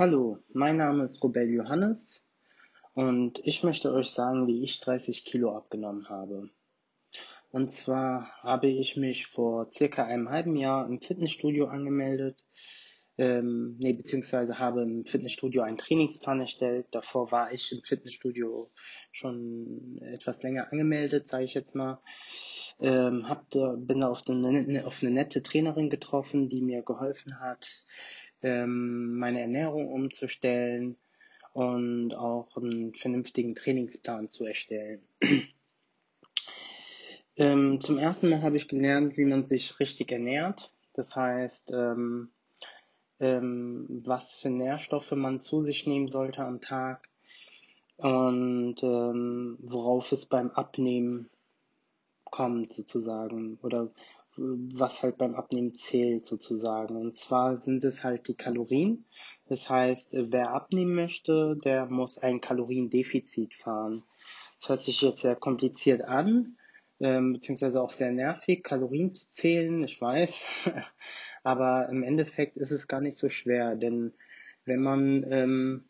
Hallo, 0.00 0.38
mein 0.54 0.78
Name 0.78 1.04
ist 1.04 1.22
Robel 1.22 1.46
Johannes 1.50 2.24
und 2.94 3.38
ich 3.46 3.62
möchte 3.62 3.92
euch 3.92 4.08
sagen, 4.08 4.46
wie 4.46 4.64
ich 4.64 4.80
30 4.80 5.26
Kilo 5.26 5.54
abgenommen 5.54 6.08
habe. 6.08 6.48
Und 7.50 7.70
zwar 7.70 8.32
habe 8.42 8.68
ich 8.68 8.96
mich 8.96 9.26
vor 9.26 9.70
circa 9.70 10.04
einem 10.04 10.30
halben 10.30 10.56
Jahr 10.56 10.86
im 10.86 11.02
Fitnessstudio 11.02 11.66
angemeldet, 11.66 12.42
ähm, 13.18 13.76
nee, 13.78 13.92
beziehungsweise 13.92 14.58
habe 14.58 14.80
im 14.80 15.04
Fitnessstudio 15.04 15.60
einen 15.60 15.76
Trainingsplan 15.76 16.40
erstellt. 16.40 16.86
Davor 16.92 17.30
war 17.30 17.52
ich 17.52 17.70
im 17.70 17.82
Fitnessstudio 17.82 18.70
schon 19.12 20.00
etwas 20.00 20.42
länger 20.42 20.72
angemeldet, 20.72 21.28
sage 21.28 21.44
ich 21.44 21.52
jetzt 21.52 21.74
mal. 21.74 22.00
Ähm, 22.80 23.28
hab 23.28 23.50
da, 23.50 23.74
bin 23.76 24.00
da 24.00 24.08
auf 24.08 24.22
eine, 24.26 24.86
auf 24.86 25.02
eine 25.02 25.10
nette 25.10 25.42
Trainerin 25.42 25.90
getroffen, 25.90 26.48
die 26.48 26.62
mir 26.62 26.80
geholfen 26.80 27.38
hat, 27.38 27.84
ähm, 28.42 29.18
meine 29.18 29.40
Ernährung 29.40 29.88
umzustellen 29.88 30.96
und 31.52 32.14
auch 32.14 32.56
einen 32.56 32.94
vernünftigen 32.94 33.54
Trainingsplan 33.54 34.28
zu 34.28 34.44
erstellen. 34.44 35.02
ähm, 37.36 37.80
zum 37.80 37.98
ersten 37.98 38.28
Mal 38.28 38.42
habe 38.42 38.56
ich 38.56 38.68
gelernt, 38.68 39.16
wie 39.16 39.24
man 39.24 39.46
sich 39.46 39.80
richtig 39.80 40.12
ernährt. 40.12 40.72
Das 40.94 41.16
heißt, 41.16 41.72
ähm, 41.72 42.30
ähm, 43.20 44.02
was 44.04 44.34
für 44.34 44.50
Nährstoffe 44.50 45.12
man 45.12 45.40
zu 45.40 45.62
sich 45.62 45.86
nehmen 45.86 46.08
sollte 46.08 46.42
am 46.42 46.60
Tag 46.60 47.08
und 47.98 48.82
ähm, 48.82 49.58
worauf 49.60 50.10
es 50.12 50.24
beim 50.24 50.50
Abnehmen 50.50 51.28
kommt 52.24 52.72
sozusagen 52.72 53.58
oder 53.62 53.90
was 54.40 55.02
halt 55.02 55.18
beim 55.18 55.34
Abnehmen 55.34 55.74
zählt 55.74 56.24
sozusagen. 56.24 56.96
Und 56.96 57.14
zwar 57.14 57.56
sind 57.56 57.84
es 57.84 58.02
halt 58.02 58.26
die 58.28 58.34
Kalorien. 58.34 59.04
Das 59.48 59.68
heißt, 59.68 60.10
wer 60.12 60.52
abnehmen 60.52 60.94
möchte, 60.94 61.56
der 61.56 61.86
muss 61.86 62.18
ein 62.18 62.40
Kaloriendefizit 62.40 63.54
fahren. 63.54 64.02
Das 64.58 64.68
hört 64.68 64.84
sich 64.84 65.02
jetzt 65.02 65.22
sehr 65.22 65.36
kompliziert 65.36 66.02
an, 66.02 66.56
ähm, 67.00 67.34
beziehungsweise 67.34 67.82
auch 67.82 67.92
sehr 67.92 68.12
nervig, 68.12 68.62
Kalorien 68.62 69.12
zu 69.12 69.30
zählen, 69.30 69.82
ich 69.82 70.00
weiß. 70.00 70.34
Aber 71.42 71.88
im 71.88 72.02
Endeffekt 72.02 72.56
ist 72.56 72.70
es 72.70 72.88
gar 72.88 73.00
nicht 73.00 73.18
so 73.18 73.28
schwer, 73.28 73.74
denn 73.74 74.12
wenn 74.66 74.82
man, 74.82 75.24
ähm, 75.30 75.84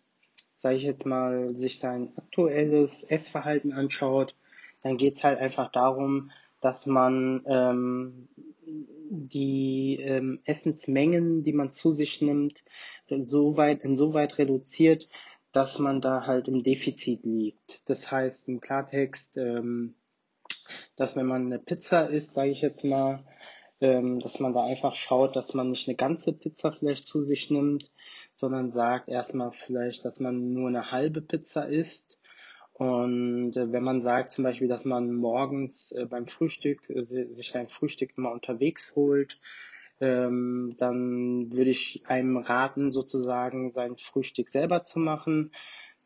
sage 0.54 0.76
ich 0.76 0.84
jetzt 0.84 1.06
mal, 1.06 1.54
sich 1.56 1.80
sein 1.80 2.12
aktuelles 2.16 3.02
Essverhalten 3.04 3.72
anschaut, 3.72 4.34
dann 4.82 4.96
geht 4.96 5.16
es 5.16 5.24
halt 5.24 5.38
einfach 5.38 5.70
darum, 5.72 6.30
dass 6.60 6.86
man 6.86 7.42
ähm, 7.46 8.28
die 9.10 9.98
ähm, 10.00 10.40
Essensmengen, 10.44 11.42
die 11.42 11.52
man 11.52 11.72
zu 11.72 11.90
sich 11.90 12.20
nimmt, 12.20 12.62
so 13.08 13.56
weit, 13.56 13.82
insoweit 13.82 14.38
reduziert, 14.38 15.08
dass 15.52 15.78
man 15.78 16.00
da 16.00 16.26
halt 16.26 16.48
im 16.48 16.62
Defizit 16.62 17.24
liegt. 17.24 17.88
Das 17.88 18.10
heißt 18.10 18.48
im 18.48 18.60
Klartext, 18.60 19.36
ähm, 19.36 19.94
dass 20.96 21.16
wenn 21.16 21.26
man 21.26 21.46
eine 21.46 21.58
Pizza 21.58 22.08
isst, 22.08 22.34
sage 22.34 22.50
ich 22.50 22.60
jetzt 22.60 22.84
mal, 22.84 23.24
ähm, 23.80 24.20
dass 24.20 24.38
man 24.38 24.52
da 24.52 24.64
einfach 24.64 24.94
schaut, 24.94 25.34
dass 25.34 25.54
man 25.54 25.70
nicht 25.70 25.88
eine 25.88 25.96
ganze 25.96 26.32
Pizza 26.32 26.72
vielleicht 26.72 27.06
zu 27.06 27.22
sich 27.22 27.50
nimmt, 27.50 27.90
sondern 28.34 28.72
sagt 28.72 29.08
erstmal 29.08 29.52
vielleicht, 29.52 30.04
dass 30.04 30.20
man 30.20 30.52
nur 30.52 30.68
eine 30.68 30.92
halbe 30.92 31.20
Pizza 31.20 31.66
isst 31.66 32.19
und 32.80 33.58
äh, 33.58 33.72
wenn 33.72 33.82
man 33.82 34.00
sagt 34.00 34.30
zum 34.30 34.42
Beispiel, 34.42 34.66
dass 34.66 34.86
man 34.86 35.12
morgens 35.14 35.92
äh, 35.92 36.06
beim 36.06 36.26
Frühstück 36.26 36.88
äh, 36.88 37.04
sich 37.04 37.50
sein 37.50 37.68
Frühstück 37.68 38.16
immer 38.16 38.32
unterwegs 38.32 38.96
holt, 38.96 39.38
ähm, 40.00 40.74
dann 40.78 41.52
würde 41.52 41.68
ich 41.68 42.04
einem 42.06 42.38
raten, 42.38 42.90
sozusagen 42.90 43.70
sein 43.70 43.98
Frühstück 43.98 44.48
selber 44.48 44.82
zu 44.82 44.98
machen. 44.98 45.52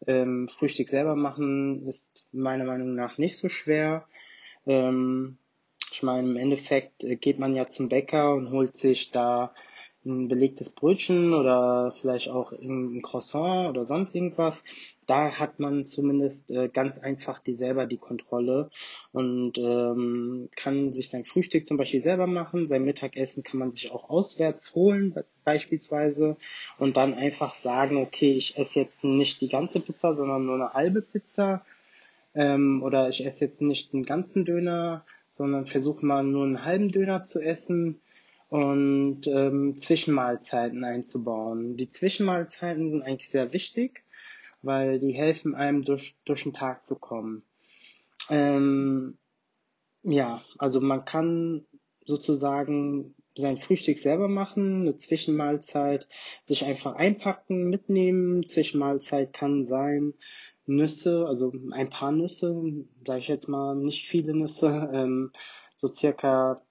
Ähm, 0.08 0.48
Frühstück 0.48 0.88
selber 0.88 1.14
machen 1.14 1.86
ist 1.86 2.24
meiner 2.32 2.64
Meinung 2.64 2.96
nach 2.96 3.18
nicht 3.18 3.36
so 3.36 3.48
schwer. 3.48 4.08
Ähm, 4.66 5.38
ich 5.92 6.02
meine, 6.02 6.28
im 6.28 6.36
Endeffekt 6.36 7.06
geht 7.20 7.38
man 7.38 7.54
ja 7.54 7.68
zum 7.68 7.88
Bäcker 7.88 8.34
und 8.34 8.50
holt 8.50 8.76
sich 8.76 9.12
da 9.12 9.54
ein 10.06 10.28
belegtes 10.28 10.70
Brötchen 10.70 11.32
oder 11.32 11.92
vielleicht 11.98 12.28
auch 12.28 12.52
ein 12.52 13.00
Croissant 13.02 13.70
oder 13.70 13.86
sonst 13.86 14.14
irgendwas. 14.14 14.62
Da 15.06 15.32
hat 15.32 15.60
man 15.60 15.84
zumindest 15.84 16.50
äh, 16.50 16.68
ganz 16.68 16.98
einfach 16.98 17.38
die 17.38 17.54
selber 17.54 17.86
die 17.86 17.96
Kontrolle 17.96 18.70
und 19.12 19.58
ähm, 19.58 20.48
kann 20.56 20.92
sich 20.92 21.10
sein 21.10 21.24
Frühstück 21.24 21.66
zum 21.66 21.76
Beispiel 21.76 22.00
selber 22.00 22.26
machen. 22.26 22.68
Sein 22.68 22.84
Mittagessen 22.84 23.42
kann 23.42 23.58
man 23.58 23.72
sich 23.72 23.92
auch 23.92 24.08
auswärts 24.10 24.74
holen 24.74 25.14
beispielsweise 25.44 26.36
und 26.78 26.96
dann 26.96 27.14
einfach 27.14 27.54
sagen, 27.54 27.98
okay, 27.98 28.32
ich 28.32 28.56
esse 28.56 28.80
jetzt 28.80 29.04
nicht 29.04 29.40
die 29.40 29.48
ganze 29.48 29.80
Pizza, 29.80 30.14
sondern 30.14 30.46
nur 30.46 30.54
eine 30.54 30.72
halbe 30.72 31.02
Pizza 31.02 31.64
ähm, 32.34 32.82
oder 32.82 33.08
ich 33.08 33.24
esse 33.24 33.44
jetzt 33.44 33.62
nicht 33.62 33.94
einen 33.94 34.04
ganzen 34.04 34.44
Döner, 34.44 35.04
sondern 35.36 35.66
versuche 35.66 36.04
mal 36.04 36.22
nur 36.22 36.44
einen 36.44 36.64
halben 36.64 36.90
Döner 36.90 37.22
zu 37.22 37.40
essen 37.40 38.00
und 38.54 39.26
ähm, 39.26 39.78
Zwischenmahlzeiten 39.78 40.84
einzubauen. 40.84 41.76
Die 41.76 41.88
Zwischenmahlzeiten 41.88 42.92
sind 42.92 43.02
eigentlich 43.02 43.28
sehr 43.28 43.52
wichtig, 43.52 44.04
weil 44.62 45.00
die 45.00 45.10
helfen 45.10 45.56
einem 45.56 45.82
durch, 45.82 46.14
durch 46.24 46.44
den 46.44 46.52
Tag 46.52 46.86
zu 46.86 46.94
kommen. 46.94 47.42
Ähm, 48.30 49.18
ja, 50.04 50.40
also 50.56 50.80
man 50.80 51.04
kann 51.04 51.66
sozusagen 52.06 53.16
sein 53.36 53.56
Frühstück 53.56 53.98
selber 53.98 54.28
machen, 54.28 54.82
eine 54.82 54.96
Zwischenmahlzeit 54.98 56.06
sich 56.46 56.64
einfach 56.64 56.94
einpacken, 56.94 57.68
mitnehmen. 57.68 58.46
Zwischenmahlzeit 58.46 59.32
kann 59.32 59.66
sein 59.66 60.14
Nüsse, 60.64 61.26
also 61.26 61.52
ein 61.72 61.90
paar 61.90 62.12
Nüsse, 62.12 62.62
sage 63.04 63.18
ich 63.18 63.26
jetzt 63.26 63.48
mal, 63.48 63.74
nicht 63.74 64.06
viele 64.06 64.32
Nüsse, 64.32 64.90
ähm, 64.94 65.32
so 65.74 65.92
circa 65.92 66.62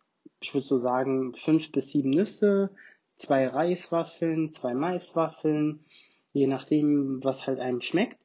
ich 0.41 0.53
würde 0.53 0.65
so 0.65 0.77
sagen, 0.77 1.33
fünf 1.33 1.71
bis 1.71 1.89
sieben 1.89 2.09
Nüsse, 2.09 2.69
zwei 3.15 3.47
Reiswaffeln, 3.47 4.49
zwei 4.49 4.73
Maiswaffeln, 4.73 5.85
je 6.33 6.47
nachdem, 6.47 7.23
was 7.23 7.47
halt 7.47 7.59
einem 7.59 7.81
schmeckt. 7.81 8.23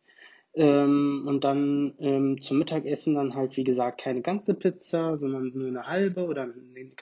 Ähm, 0.55 1.25
und 1.27 1.45
dann 1.45 1.95
ähm, 2.01 2.41
zum 2.41 2.59
Mittagessen 2.59 3.15
dann 3.15 3.35
halt, 3.35 3.57
wie 3.57 3.65
gesagt, 3.65 4.01
keine 4.01 4.23
ganze 4.23 4.55
Pizza, 4.55 5.17
sondern 5.17 5.53
nur 5.55 5.69
eine 5.69 5.87
halbe 5.87 6.27
oder 6.27 6.49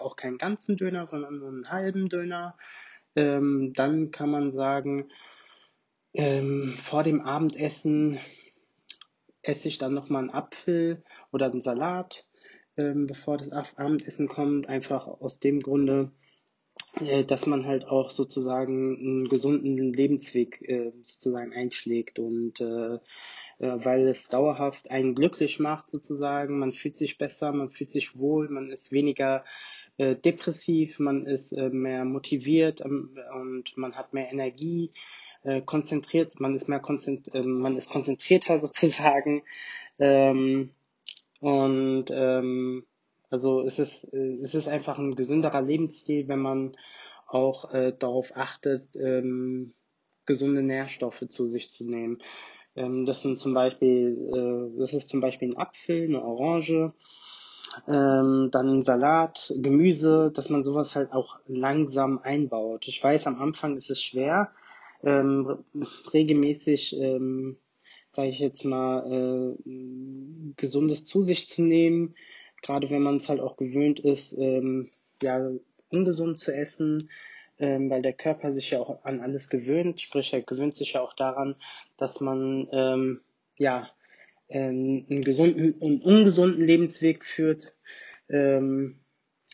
auch 0.00 0.16
keinen 0.16 0.36
ganzen 0.36 0.76
Döner, 0.76 1.06
sondern 1.06 1.38
nur 1.38 1.48
einen 1.48 1.70
halben 1.70 2.08
Döner. 2.08 2.56
Ähm, 3.14 3.72
dann 3.74 4.10
kann 4.10 4.30
man 4.30 4.52
sagen, 4.52 5.08
ähm, 6.12 6.74
vor 6.76 7.02
dem 7.02 7.22
Abendessen 7.22 8.18
esse 9.42 9.68
ich 9.68 9.78
dann 9.78 9.94
nochmal 9.94 10.22
einen 10.22 10.30
Apfel 10.30 11.02
oder 11.32 11.46
einen 11.46 11.60
Salat 11.60 12.26
ähm, 12.76 13.06
bevor 13.06 13.36
das 13.36 13.50
Abendessen 13.50 14.28
kommt, 14.28 14.68
einfach 14.68 15.06
aus 15.06 15.40
dem 15.40 15.60
Grunde, 15.60 16.10
äh, 17.00 17.24
dass 17.24 17.46
man 17.46 17.66
halt 17.66 17.86
auch 17.86 18.10
sozusagen 18.10 18.96
einen 18.96 19.28
gesunden 19.28 19.92
Lebensweg 19.92 20.62
äh, 20.62 20.92
sozusagen 21.02 21.52
einschlägt 21.52 22.18
und 22.18 22.60
äh, 22.60 22.98
äh, 23.58 23.84
weil 23.84 24.06
es 24.08 24.28
dauerhaft 24.28 24.90
einen 24.90 25.14
glücklich 25.14 25.60
macht 25.60 25.90
sozusagen, 25.90 26.58
man 26.58 26.72
fühlt 26.72 26.96
sich 26.96 27.18
besser, 27.18 27.52
man 27.52 27.70
fühlt 27.70 27.90
sich 27.90 28.18
wohl, 28.18 28.48
man 28.48 28.70
ist 28.70 28.92
weniger 28.92 29.44
äh, 29.96 30.14
depressiv, 30.14 30.98
man 30.98 31.26
ist 31.26 31.52
äh, 31.52 31.70
mehr 31.70 32.04
motiviert 32.04 32.82
ähm, 32.82 33.16
und 33.34 33.76
man 33.76 33.94
hat 33.94 34.12
mehr 34.12 34.30
Energie, 34.32 34.92
konzentriert, 35.64 36.40
man 36.40 36.56
ist 36.56 36.68
mehr 36.68 36.80
konzentri 36.80 37.40
man 37.44 37.76
ist 37.76 37.88
konzentrierter 37.88 38.58
sozusagen. 38.60 39.44
Ähm, 40.00 40.70
und 41.40 42.06
ähm, 42.10 42.86
also 43.30 43.62
es 43.62 43.78
ist, 43.78 44.04
es 44.12 44.54
ist 44.54 44.68
einfach 44.68 44.98
ein 44.98 45.16
gesünderer 45.16 45.62
Lebensstil, 45.62 46.28
wenn 46.28 46.38
man 46.38 46.76
auch 47.26 47.72
äh, 47.72 47.92
darauf 47.98 48.36
achtet, 48.36 48.94
ähm, 48.96 49.74
gesunde 50.26 50.62
Nährstoffe 50.62 51.24
zu 51.28 51.46
sich 51.46 51.70
zu 51.70 51.88
nehmen. 51.88 52.18
Ähm, 52.76 53.04
das 53.04 53.22
sind 53.22 53.38
zum 53.38 53.52
Beispiel, 53.54 54.30
äh, 54.34 54.78
das 54.78 54.92
ist 54.92 55.08
zum 55.08 55.20
Beispiel 55.20 55.48
ein 55.48 55.56
Apfel, 55.56 56.04
eine 56.04 56.22
Orange, 56.22 56.92
ähm, 57.88 58.48
dann 58.52 58.82
Salat, 58.82 59.52
Gemüse, 59.56 60.30
dass 60.32 60.48
man 60.50 60.62
sowas 60.62 60.94
halt 60.94 61.12
auch 61.12 61.38
langsam 61.46 62.20
einbaut. 62.22 62.86
Ich 62.86 63.02
weiß, 63.02 63.26
am 63.26 63.40
Anfang 63.40 63.76
ist 63.76 63.90
es 63.90 64.02
schwer, 64.02 64.52
ähm, 65.02 65.58
regelmäßig 66.12 66.96
ähm, 66.98 67.58
sage 68.16 68.28
ich 68.28 68.38
jetzt 68.38 68.64
mal, 68.64 69.04
äh, 69.12 69.70
Gesundes 70.56 71.04
zu 71.04 71.22
sich 71.22 71.48
zu 71.48 71.62
nehmen, 71.62 72.14
gerade 72.62 72.90
wenn 72.90 73.02
man 73.02 73.16
es 73.16 73.28
halt 73.28 73.40
auch 73.40 73.56
gewöhnt 73.56 74.00
ist, 74.00 74.32
ähm, 74.38 74.90
ja, 75.22 75.50
ungesund 75.88 76.38
zu 76.38 76.54
essen, 76.54 77.10
ähm, 77.58 77.90
weil 77.90 78.02
der 78.02 78.12
Körper 78.12 78.52
sich 78.52 78.70
ja 78.70 78.80
auch 78.80 79.04
an 79.04 79.20
alles 79.20 79.48
gewöhnt, 79.48 80.00
sprich 80.00 80.32
er 80.32 80.42
gewöhnt 80.42 80.76
sich 80.76 80.94
ja 80.94 81.00
auch 81.00 81.14
daran, 81.14 81.56
dass 81.96 82.20
man 82.20 82.68
ähm, 82.72 83.20
ja 83.56 83.90
ähm, 84.48 85.06
einen 85.08 85.24
gesunden 85.24 85.72
und 85.74 86.04
ungesunden 86.04 86.64
Lebensweg 86.64 87.24
führt. 87.24 87.72
Ähm, 88.28 89.00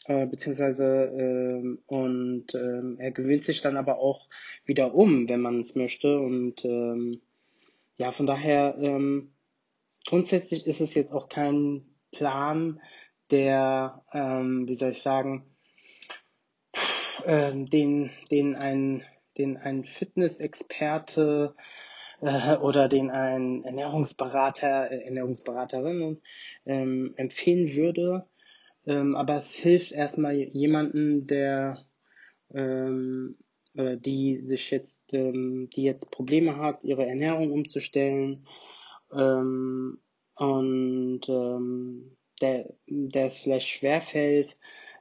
äh, 0.06 0.26
beziehungsweise 0.26 1.12
ähm, 1.16 1.78
und 1.86 2.54
ähm, 2.54 2.96
er 2.98 3.12
gewöhnt 3.12 3.44
sich 3.44 3.60
dann 3.60 3.76
aber 3.76 3.98
auch 3.98 4.28
wieder 4.64 4.94
um, 4.94 5.28
wenn 5.28 5.40
man 5.40 5.60
es 5.60 5.76
möchte 5.76 6.18
und 6.18 6.64
ähm, 6.64 7.20
ja, 7.98 8.10
von 8.10 8.26
daher 8.26 8.74
ähm, 8.80 9.32
grundsätzlich 10.06 10.66
ist 10.66 10.80
es 10.80 10.94
jetzt 10.94 11.12
auch 11.12 11.28
kein 11.28 11.86
Plan, 12.12 12.80
der, 13.30 14.04
ähm, 14.12 14.68
wie 14.68 14.74
soll 14.74 14.90
ich 14.90 15.02
sagen, 15.02 15.56
äh, 17.24 17.52
den, 17.54 18.10
den 18.30 18.54
ein, 18.54 19.02
den 19.38 19.56
ein 19.56 19.84
Fitnessexperte 19.84 21.54
äh, 22.20 22.56
oder 22.56 22.88
den 22.88 23.10
ein 23.10 23.64
Ernährungsberater, 23.64 24.90
äh, 24.90 25.04
Ernährungsberaterin 25.04 26.20
ähm, 26.66 27.14
empfehlen 27.16 27.74
würde. 27.74 28.26
Ähm, 28.86 29.14
aber 29.14 29.36
es 29.36 29.54
hilft 29.54 29.92
erstmal 29.92 30.34
jemanden, 30.34 31.26
der 31.26 31.86
ähm, 32.54 33.36
äh, 33.74 33.96
die 33.96 34.38
sich 34.38 34.70
jetzt, 34.70 35.14
ähm, 35.14 35.70
die 35.74 35.84
jetzt 35.84 36.10
Probleme 36.10 36.56
hat, 36.56 36.84
ihre 36.84 37.06
Ernährung 37.06 37.50
umzustellen 37.52 38.46
ähm, 39.12 39.98
und 40.36 41.20
ähm, 41.28 42.16
der, 42.40 42.74
der 42.86 43.26
es 43.26 43.38
vielleicht 43.38 43.68
schwerfällt, 43.68 44.56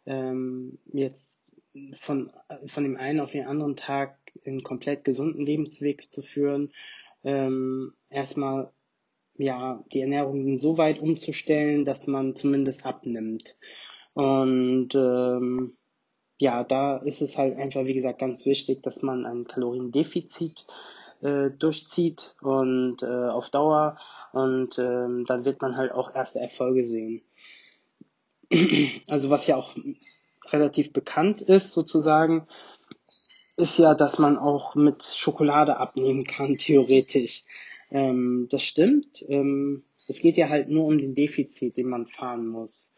ähm, 0.05 0.77
jetzt 0.93 1.39
von, 1.93 2.31
von 2.65 2.83
dem 2.83 2.97
einen 2.97 3.19
auf 3.19 3.31
den 3.31 3.45
anderen 3.45 3.75
Tag 3.75 4.17
einen 4.45 4.63
komplett 4.63 5.03
gesunden 5.03 5.45
Lebensweg 5.45 6.11
zu 6.11 6.21
führen, 6.21 6.71
ähm, 7.23 7.93
erstmal 8.09 8.71
ja, 9.37 9.83
die 9.91 10.01
Ernährung 10.01 10.59
so 10.59 10.77
weit 10.77 10.99
umzustellen, 10.99 11.85
dass 11.85 12.07
man 12.07 12.35
zumindest 12.35 12.85
abnimmt. 12.85 13.55
Und 14.13 14.93
ähm, 14.93 15.77
ja, 16.39 16.63
da 16.63 16.97
ist 16.97 17.21
es 17.21 17.37
halt 17.37 17.57
einfach, 17.57 17.85
wie 17.85 17.93
gesagt, 17.93 18.19
ganz 18.19 18.45
wichtig, 18.45 18.83
dass 18.83 19.01
man 19.01 19.25
ein 19.25 19.45
Kaloriendefizit 19.45 20.65
äh, 21.21 21.49
durchzieht 21.51 22.35
und 22.41 23.03
äh, 23.03 23.29
auf 23.29 23.49
Dauer 23.49 23.97
und 24.33 24.79
ähm, 24.79 25.25
dann 25.25 25.45
wird 25.45 25.61
man 25.61 25.77
halt 25.77 25.91
auch 25.91 26.13
erste 26.13 26.39
Erfolge 26.39 26.83
sehen. 26.83 27.21
also 29.07 29.29
was 29.29 29.47
ja 29.47 29.55
auch 29.55 29.75
relativ 30.49 30.93
bekannt 30.93 31.41
ist 31.41 31.71
sozusagen, 31.71 32.47
ist 33.57 33.77
ja, 33.77 33.93
dass 33.93 34.17
man 34.17 34.37
auch 34.37 34.75
mit 34.75 35.03
Schokolade 35.03 35.77
abnehmen 35.77 36.23
kann, 36.23 36.57
theoretisch. 36.57 37.43
Ähm, 37.89 38.47
das 38.49 38.63
stimmt. 38.63 39.23
Ähm, 39.27 39.83
es 40.07 40.19
geht 40.19 40.37
ja 40.37 40.49
halt 40.49 40.69
nur 40.69 40.85
um 40.85 40.97
den 40.97 41.13
Defizit, 41.13 41.77
den 41.77 41.87
man 41.87 42.07
fahren 42.07 42.47
muss. 42.47 42.93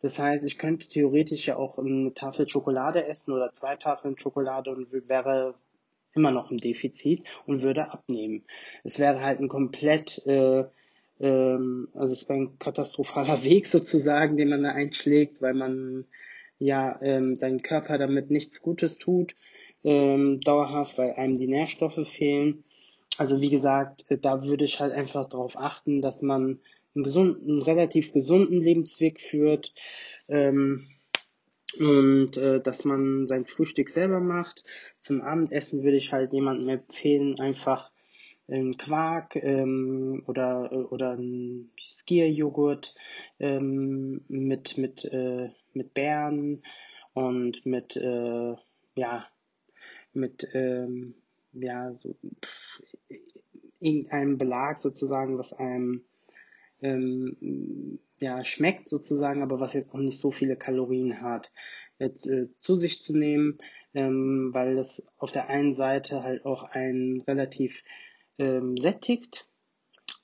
Das 0.00 0.18
heißt, 0.18 0.44
ich 0.44 0.58
könnte 0.58 0.88
theoretisch 0.88 1.46
ja 1.46 1.56
auch 1.56 1.78
eine 1.78 2.12
Tafel 2.12 2.48
Schokolade 2.48 3.06
essen 3.06 3.32
oder 3.32 3.52
zwei 3.52 3.76
Tafeln 3.76 4.18
Schokolade 4.18 4.70
und 4.70 4.88
wäre 5.08 5.54
immer 6.16 6.30
noch 6.30 6.50
im 6.50 6.58
Defizit 6.58 7.22
und 7.46 7.62
würde 7.62 7.90
abnehmen. 7.92 8.44
Es 8.84 8.98
wäre 8.98 9.20
halt 9.20 9.40
ein 9.40 9.48
komplett, 9.48 10.26
äh, 10.26 10.64
ähm, 11.20 11.88
also 11.94 12.12
es 12.12 12.28
wäre 12.28 12.40
ein 12.40 12.58
katastrophaler 12.58 13.42
Weg 13.44 13.66
sozusagen, 13.66 14.36
den 14.36 14.48
man 14.48 14.62
da 14.62 14.70
einschlägt, 14.70 15.42
weil 15.42 15.54
man 15.54 16.04
ja 16.58 16.98
ähm, 17.02 17.36
seinen 17.36 17.62
Körper 17.62 17.98
damit 17.98 18.30
nichts 18.30 18.62
Gutes 18.62 18.98
tut, 18.98 19.36
ähm, 19.84 20.40
dauerhaft, 20.40 20.98
weil 20.98 21.12
einem 21.12 21.36
die 21.36 21.48
Nährstoffe 21.48 22.08
fehlen. 22.08 22.64
Also 23.18 23.40
wie 23.40 23.50
gesagt, 23.50 24.06
äh, 24.08 24.18
da 24.18 24.42
würde 24.44 24.64
ich 24.64 24.80
halt 24.80 24.92
einfach 24.92 25.28
darauf 25.28 25.56
achten, 25.58 26.00
dass 26.00 26.22
man 26.22 26.60
einen, 26.94 27.04
gesunden, 27.04 27.50
einen 27.50 27.62
relativ 27.62 28.12
gesunden 28.12 28.60
Lebensweg 28.60 29.20
führt 29.20 29.74
ähm, 30.28 30.88
und 31.80 32.36
äh, 32.36 32.60
dass 32.60 32.84
man 32.84 33.26
sein 33.26 33.46
Frühstück 33.46 33.88
selber 33.88 34.20
macht. 34.20 34.64
Zum 34.98 35.22
Abendessen 35.22 35.82
würde 35.82 35.96
ich 35.96 36.12
halt 36.12 36.32
jemandem 36.32 36.68
empfehlen, 36.68 37.38
einfach 37.40 37.90
einen 38.48 38.76
Quark 38.76 39.36
ähm, 39.36 40.22
oder 40.26 40.92
oder 40.92 41.12
ein 41.16 41.70
Skier-Joghurt 41.84 42.94
ähm, 43.40 44.24
mit 44.28 44.78
mit 44.78 45.04
äh, 45.04 45.50
mit 45.72 45.94
Beeren 45.94 46.62
und 47.12 47.66
mit 47.66 47.96
äh, 47.96 48.54
ja 48.94 49.26
mit 50.12 50.48
ähm, 50.52 51.14
ja 51.52 51.92
so 51.92 52.14
pff, 52.14 52.82
irgendeinem 53.80 54.38
Belag 54.38 54.78
sozusagen, 54.78 55.38
was 55.38 55.52
einem 55.52 56.04
ähm, 56.82 57.98
ja, 58.18 58.44
schmeckt 58.44 58.88
sozusagen, 58.88 59.42
aber 59.42 59.60
was 59.60 59.74
jetzt 59.74 59.92
auch 59.94 59.98
nicht 59.98 60.18
so 60.18 60.30
viele 60.30 60.56
Kalorien 60.56 61.20
hat, 61.20 61.52
jetzt, 61.98 62.26
äh, 62.26 62.48
zu 62.58 62.76
sich 62.76 63.02
zu 63.02 63.16
nehmen, 63.16 63.58
ähm, 63.94 64.50
weil 64.52 64.76
das 64.76 65.06
auf 65.18 65.32
der 65.32 65.48
einen 65.48 65.74
Seite 65.74 66.22
halt 66.22 66.44
auch 66.44 66.62
einen 66.64 67.22
relativ 67.22 67.82
ähm, 68.38 68.76
sättigt, 68.76 69.46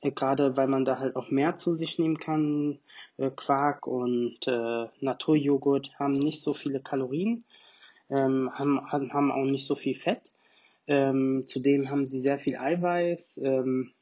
äh, 0.01 0.11
gerade 0.11 0.57
weil 0.57 0.69
man 0.69 0.85
da 0.85 0.99
halt 0.99 1.17
auch 1.17 1.31
mehr 1.31 1.57
zu 1.57 1.73
sich 1.73 1.99
nehmen 1.99 2.19
kann. 2.19 2.79
Äh, 3.17 3.31
Quark 3.31 3.87
und 3.87 4.39
äh, 4.47 4.87
Naturjoghurt 5.01 5.99
haben 5.99 6.15
nicht 6.15 6.43
so 6.43 6.55
viele 6.55 6.81
Kalorien, 6.81 7.45
ähm, 8.11 8.51
haben, 8.55 8.91
haben 8.91 9.33
auch 9.33 9.45
nicht 9.45 9.67
so 9.67 9.75
viel 9.75 9.95
Fett. 9.95 10.33
Ähm, 10.87 11.45
zudem 11.47 11.91
haben 11.91 12.07
sie 12.07 12.21
sehr 12.21 12.39
viel 12.39 12.57
Eiweiß 12.57 13.41
ähm, 13.45 13.93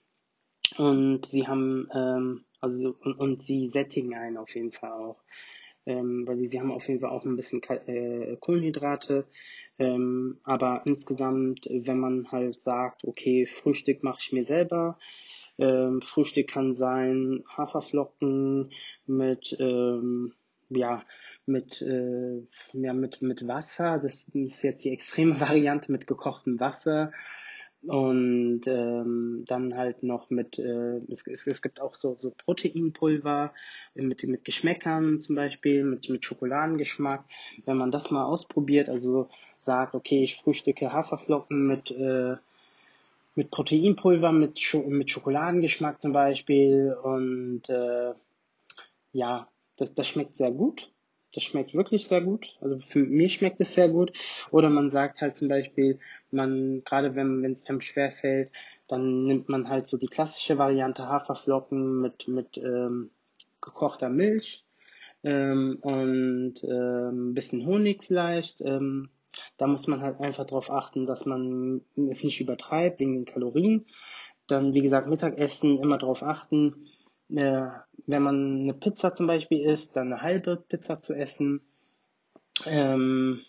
und 0.78 1.26
sie 1.26 1.46
haben 1.46 1.88
ähm, 1.92 2.44
also 2.60 2.94
und, 3.02 3.14
und 3.18 3.42
sie 3.42 3.68
sättigen 3.68 4.14
einen 4.14 4.36
auf 4.36 4.54
jeden 4.54 4.72
Fall 4.72 4.92
auch. 4.92 5.22
Ähm, 5.86 6.26
weil 6.26 6.44
sie 6.44 6.60
haben 6.60 6.72
auf 6.72 6.86
jeden 6.88 7.00
Fall 7.00 7.10
auch 7.10 7.24
ein 7.24 7.36
bisschen 7.36 7.62
äh, 7.62 8.36
Kohlenhydrate. 8.38 9.24
Ähm, 9.78 10.38
aber 10.44 10.82
insgesamt, 10.84 11.66
wenn 11.70 11.98
man 11.98 12.30
halt 12.30 12.60
sagt, 12.60 13.04
okay, 13.04 13.46
Frühstück 13.46 14.02
mache 14.02 14.18
ich 14.20 14.32
mir 14.32 14.44
selber, 14.44 14.98
ähm, 15.58 16.02
Frühstück 16.02 16.48
kann 16.48 16.74
sein 16.74 17.44
Haferflocken 17.56 18.72
mit, 19.06 19.56
ähm, 19.58 20.34
ja, 20.68 21.02
mit, 21.46 21.80
äh, 21.80 22.42
ja, 22.74 22.92
mit, 22.92 23.22
mit 23.22 23.48
Wasser. 23.48 23.98
Das 23.98 24.26
ist 24.34 24.62
jetzt 24.62 24.84
die 24.84 24.92
extreme 24.92 25.40
Variante 25.40 25.90
mit 25.90 26.06
gekochtem 26.06 26.60
Wasser 26.60 27.10
und 27.86 28.66
ähm, 28.66 29.44
dann 29.46 29.74
halt 29.76 30.02
noch 30.02 30.28
mit, 30.28 30.58
äh, 30.58 31.00
es, 31.10 31.26
es, 31.26 31.62
gibt 31.62 31.80
auch 31.80 31.94
so, 31.94 32.14
so 32.18 32.30
Proteinpulver 32.30 33.54
mit, 33.94 34.22
mit 34.24 34.44
Geschmäckern 34.44 35.18
zum 35.18 35.36
Beispiel, 35.36 35.84
mit, 35.84 36.10
mit 36.10 36.24
Schokoladengeschmack. 36.24 37.24
Wenn 37.64 37.78
man 37.78 37.90
das 37.90 38.10
mal 38.10 38.24
ausprobiert, 38.24 38.90
also 38.90 39.28
sagt, 39.58 39.94
okay, 39.94 40.22
ich 40.22 40.36
frühstücke 40.36 40.92
Haferflocken 40.92 41.66
mit, 41.66 41.90
äh, 41.90 42.36
mit 43.34 43.50
Proteinpulver, 43.50 44.32
mit, 44.32 44.58
Scho 44.58 44.82
mit 44.88 45.10
Schokoladengeschmack 45.10 46.00
zum 46.00 46.12
Beispiel 46.12 46.94
und 47.02 47.68
äh, 47.70 48.12
ja, 49.12 49.48
das, 49.76 49.94
das 49.94 50.06
schmeckt 50.06 50.36
sehr 50.36 50.50
gut. 50.50 50.90
Das 51.32 51.44
schmeckt 51.44 51.74
wirklich 51.74 52.06
sehr 52.06 52.22
gut. 52.22 52.56
Also 52.60 52.78
für 52.80 53.00
mich 53.00 53.34
schmeckt 53.34 53.60
es 53.60 53.74
sehr 53.74 53.88
gut. 53.88 54.12
Oder 54.50 54.68
man 54.68 54.90
sagt 54.90 55.20
halt 55.20 55.36
zum 55.36 55.48
Beispiel, 55.48 55.98
man, 56.30 56.82
gerade 56.84 57.14
wenn 57.14 57.44
es 57.44 57.66
einem 57.66 57.80
schwer 57.80 58.10
fällt, 58.10 58.50
dann 58.88 59.24
nimmt 59.24 59.48
man 59.48 59.68
halt 59.68 59.86
so 59.86 59.96
die 59.96 60.08
klassische 60.08 60.58
Variante 60.58 61.06
Haferflocken 61.06 62.00
mit, 62.00 62.26
mit 62.26 62.58
ähm, 62.58 63.10
gekochter 63.60 64.08
Milch 64.08 64.64
ähm, 65.22 65.78
und 65.82 66.54
ähm, 66.64 67.34
bisschen 67.34 67.66
Honig 67.66 68.04
vielleicht. 68.04 68.60
Ähm, 68.62 69.10
da 69.56 69.66
muss 69.66 69.86
man 69.86 70.00
halt 70.00 70.20
einfach 70.20 70.46
darauf 70.46 70.70
achten, 70.70 71.06
dass 71.06 71.26
man 71.26 71.82
es 71.96 72.24
nicht 72.24 72.40
übertreibt 72.40 72.98
wegen 72.98 73.14
den 73.14 73.24
Kalorien. 73.24 73.86
Dann, 74.46 74.74
wie 74.74 74.82
gesagt, 74.82 75.06
Mittagessen 75.06 75.78
immer 75.78 75.98
darauf 75.98 76.24
achten, 76.24 76.88
äh, 77.36 77.68
wenn 78.06 78.22
man 78.22 78.60
eine 78.60 78.74
Pizza 78.74 79.14
zum 79.14 79.26
Beispiel 79.26 79.60
isst, 79.60 79.96
dann 79.96 80.12
eine 80.12 80.22
halbe 80.22 80.56
Pizza 80.56 81.00
zu 81.00 81.14
essen. 81.14 81.60
Ähm, 82.66 83.40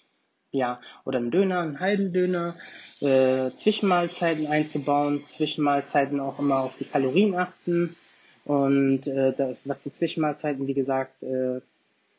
ja, 0.52 0.80
oder 1.06 1.20
einen 1.20 1.32
Döner, 1.32 1.62
einen 1.62 1.80
halben 1.80 2.12
Döner, 2.12 2.56
äh, 3.00 3.52
Zwischenmahlzeiten 3.56 4.48
einzubauen, 4.48 5.26
Zwischenmahlzeiten 5.26 6.20
auch 6.20 6.40
immer 6.40 6.60
auf 6.60 6.76
die 6.76 6.86
Kalorien 6.86 7.36
achten. 7.36 7.96
Und 8.44 9.08
äh, 9.08 9.34
da, 9.34 9.54
was 9.66 9.84
die 9.84 9.94
Zwischenmahlzeiten, 9.94 10.68
wie 10.68 10.74
gesagt, 10.74 11.24
äh, 11.24 11.62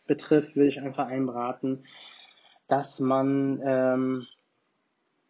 betrifft, 0.06 0.56
würde 0.56 0.68
ich 0.68 0.80
einfach 0.80 1.08
einbraten, 1.08 1.84
dass 2.68 3.00
man 3.00 3.60
ähm, 3.64 4.26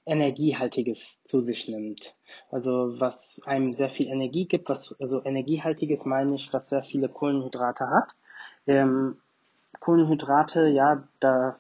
Energiehaltiges 0.05 1.23
zu 1.25 1.41
sich 1.41 1.69
nimmt. 1.69 2.15
Also 2.51 3.01
was 3.01 3.41
einem 3.45 3.73
sehr 3.73 3.89
viel 3.89 4.09
Energie 4.09 4.47
gibt, 4.47 4.69
was 4.69 4.95
also 5.01 5.25
Energiehaltiges 5.25 6.05
meine 6.05 6.35
ich, 6.35 6.53
was 6.53 6.69
sehr 6.69 6.83
viele 6.83 7.09
Kohlenhydrate 7.09 7.89
hat. 7.89 8.15
Ähm, 8.67 9.19
Kohlenhydrate, 9.81 10.69
ja, 10.69 11.03
da 11.21 11.57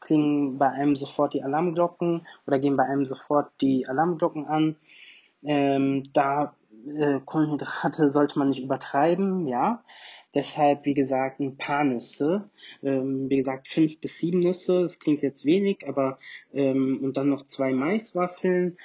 klingen 0.00 0.58
bei 0.58 0.68
einem 0.70 0.96
sofort 0.96 1.34
die 1.34 1.42
Alarmglocken 1.42 2.26
oder 2.46 2.58
gehen 2.58 2.76
bei 2.76 2.84
einem 2.84 3.06
sofort 3.06 3.50
die 3.60 3.86
Alarmglocken 3.86 4.46
an. 4.46 4.76
Ähm, 5.42 6.04
da 6.12 6.54
äh, 6.86 7.20
Kohlenhydrate 7.24 8.08
sollte 8.12 8.38
man 8.38 8.48
nicht 8.48 8.62
übertreiben, 8.62 9.46
ja. 9.46 9.82
Deshalb, 10.34 10.84
wie 10.84 10.94
gesagt, 10.94 11.40
ein 11.40 11.56
paar 11.56 11.84
Nüsse. 11.84 12.48
Ähm, 12.82 13.28
wie 13.28 13.36
gesagt, 13.36 13.66
fünf 13.68 14.00
bis 14.00 14.18
sieben 14.18 14.40
Nüsse. 14.40 14.82
Das 14.82 14.98
klingt 14.98 15.22
jetzt 15.22 15.44
wenig, 15.44 15.88
aber 15.88 16.18
ähm, 16.52 17.00
und 17.02 17.16
dann 17.16 17.28
noch 17.28 17.46
zwei 17.46 17.72
Maiswaffeln 17.72 18.78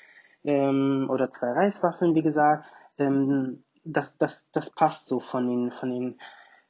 ähm, 0.44 1.08
oder 1.10 1.30
zwei 1.30 1.52
Reiswaffeln, 1.52 2.16
wie 2.16 2.24
gesagt. 2.24 2.68
Ähm, 2.98 3.64
das, 3.84 4.18
das, 4.18 4.50
das 4.52 4.72
passt 4.72 5.08
so 5.08 5.20
von 5.20 5.48
den, 5.48 5.72
von 5.72 5.92
den, 5.92 6.20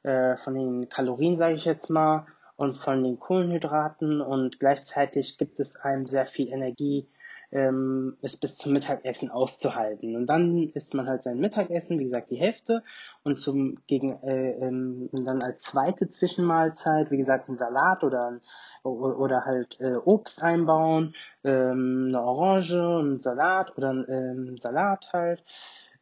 äh, 0.02 0.36
von 0.36 0.54
den 0.54 0.88
Kalorien, 0.88 1.36
sage 1.36 1.54
ich 1.54 1.64
jetzt 1.64 1.88
mal, 1.88 2.26
und 2.56 2.76
von 2.76 3.02
den 3.02 3.18
Kohlenhydraten 3.18 4.20
und 4.20 4.60
gleichzeitig 4.60 5.38
gibt 5.38 5.60
es 5.60 5.76
einem 5.76 6.06
sehr 6.06 6.26
viel 6.26 6.48
Energie, 6.48 7.08
ähm, 7.52 8.16
es 8.22 8.36
bis 8.36 8.56
zum 8.56 8.72
Mittagessen 8.72 9.30
auszuhalten. 9.30 10.16
Und 10.16 10.26
dann 10.26 10.70
isst 10.74 10.94
man 10.94 11.08
halt 11.08 11.22
sein 11.22 11.38
Mittagessen, 11.38 11.98
wie 11.98 12.04
gesagt, 12.04 12.30
die 12.30 12.36
Hälfte 12.40 12.82
und 13.22 13.38
zum 13.38 13.78
gegen 13.86 14.22
äh, 14.22 14.52
ähm, 14.52 15.08
und 15.12 15.24
dann 15.24 15.42
als 15.42 15.62
zweite 15.62 16.08
Zwischenmahlzeit, 16.08 17.10
wie 17.10 17.18
gesagt, 17.18 17.48
ein 17.48 17.58
Salat 17.58 18.04
oder 18.04 18.40
oder 18.82 19.44
halt 19.44 19.80
äh, 19.80 19.96
Obst 19.96 20.42
einbauen, 20.42 21.14
ähm, 21.44 22.06
eine 22.08 22.22
Orange, 22.22 23.00
ein 23.02 23.20
Salat 23.20 23.76
oder 23.76 23.90
ähm, 24.08 24.58
Salat 24.58 25.12
halt 25.12 25.44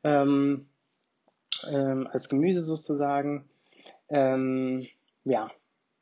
ähm, 0.02 0.66
ähm, 1.68 2.08
als 2.12 2.28
Gemüse 2.28 2.60
sozusagen. 2.60 3.48
Ähm, 4.08 4.86
ja, 5.24 5.50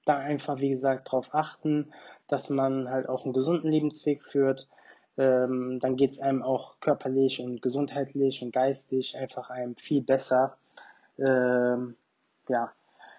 da 0.04 0.16
einfach, 0.16 0.58
wie 0.58 0.70
gesagt, 0.70 1.08
darauf 1.08 1.34
achten, 1.34 1.92
dass 2.28 2.50
man 2.50 2.88
halt 2.88 3.08
auch 3.08 3.24
einen 3.24 3.32
gesunden 3.32 3.70
Lebensweg 3.70 4.24
führt. 4.24 4.68
Ähm, 5.18 5.78
dann 5.80 5.96
geht 5.96 6.12
es 6.12 6.20
einem 6.20 6.42
auch 6.42 6.80
körperlich 6.80 7.40
und 7.40 7.62
gesundheitlich 7.62 8.42
und 8.42 8.52
geistig 8.52 9.16
einfach 9.16 9.50
einem 9.50 9.76
viel 9.76 10.02
besser. 10.02 10.56
Ähm, 11.18 11.96
ja, 12.48 12.72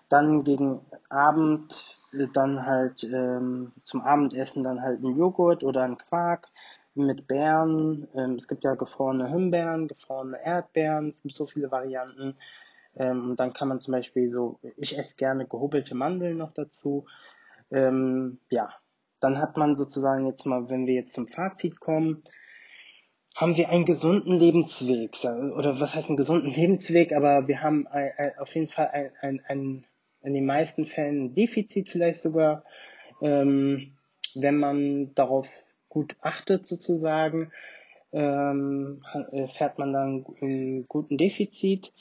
dann 0.10 0.44
gegen 0.44 0.82
Abend 1.10 1.98
dann 2.34 2.66
halt 2.66 3.04
ähm, 3.04 3.72
zum 3.84 4.02
Abendessen 4.02 4.64
dann 4.64 4.82
halt 4.82 5.02
ein 5.02 5.18
Joghurt 5.18 5.64
oder 5.64 5.84
ein 5.84 5.98
Quark 5.98 6.50
mit 6.96 7.28
Beeren. 7.28 8.08
Ähm, 8.16 8.36
es 8.36 8.48
gibt 8.48 8.64
ja 8.64 8.76
gefrorene 8.76 9.28
Himbeeren, 9.28 9.88
gefrorene 9.88 10.44
Erdbeeren, 10.44 11.10
es 11.10 11.22
gibt 11.24 11.34
so 11.34 11.48
viele 11.48 11.72
Varianten. 11.72 12.36
Ähm, 12.96 13.36
dann 13.36 13.54
kann 13.54 13.68
man 13.68 13.80
zum 13.80 13.94
Beispiel 13.94 14.30
so, 14.30 14.60
ich 14.78 14.98
esse 14.98 15.16
gerne 15.16 15.48
gehobelte 15.48 15.96
Mandeln 15.96 16.38
noch 16.38 16.54
dazu. 16.54 17.06
Ähm, 17.72 18.38
ja, 18.50 18.70
dann 19.24 19.40
hat 19.40 19.58
man 19.58 19.76
sozusagen 19.76 20.26
jetzt 20.28 20.46
mal, 20.46 20.70
wenn 20.70 20.86
wir 20.86 20.94
jetzt 20.94 21.14
zum 21.14 21.28
Fazit 21.28 21.80
kommen, 21.80 22.24
haben 23.36 23.58
wir 23.58 23.70
einen 23.70 23.86
gesunden 23.86 24.38
Lebensweg. 24.38 25.18
Oder 25.24 25.80
was 25.80 25.96
heißt 25.96 26.10
einen 26.10 26.18
gesunden 26.18 26.52
Lebensweg? 26.52 27.14
Aber 27.14 27.48
wir 27.48 27.62
haben 27.62 27.88
ein, 27.88 28.12
ein, 28.18 28.38
auf 28.38 28.54
jeden 28.54 28.68
Fall 28.68 28.88
ein, 28.88 29.12
ein, 29.22 29.42
ein, 29.48 29.86
in 30.22 30.34
den 30.34 30.46
meisten 30.46 30.86
Fällen 30.86 31.26
ein 31.26 31.36
Defizit 31.36 31.90
vielleicht 31.90 32.22
sogar, 32.22 32.64
ähm, 33.22 33.94
wenn 34.36 34.58
man 34.58 35.16
darauf 35.16 35.50
gut 35.90 36.16
achtet 36.22 36.66
sozusagen, 36.66 37.52
ähm, 38.12 39.02
fährt 39.48 39.80
man 39.80 39.94
dann 39.94 40.26
einen 40.42 40.88
guten 40.88 41.18
Defizit 41.18 41.92